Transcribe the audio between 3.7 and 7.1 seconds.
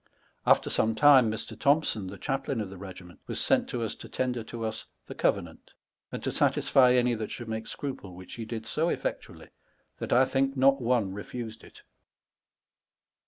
us, to tender to us the Cove nant,' and to satisfie